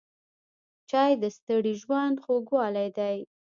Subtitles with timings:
[0.89, 3.17] چای د ستړي ژوند خوږوالی دی.